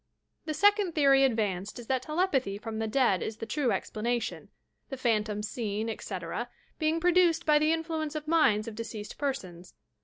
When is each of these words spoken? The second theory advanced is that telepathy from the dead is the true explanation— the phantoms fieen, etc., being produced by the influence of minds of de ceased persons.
The 0.45 0.55
second 0.55 0.95
theory 0.95 1.23
advanced 1.23 1.77
is 1.77 1.85
that 1.85 2.01
telepathy 2.01 2.57
from 2.57 2.79
the 2.79 2.87
dead 2.87 3.21
is 3.21 3.37
the 3.37 3.45
true 3.45 3.71
explanation— 3.71 4.49
the 4.89 4.97
phantoms 4.97 5.47
fieen, 5.53 5.89
etc., 5.91 6.49
being 6.79 6.99
produced 6.99 7.45
by 7.45 7.59
the 7.59 7.71
influence 7.71 8.15
of 8.15 8.27
minds 8.27 8.67
of 8.67 8.73
de 8.73 8.83
ceased 8.83 9.19
persons. 9.19 9.75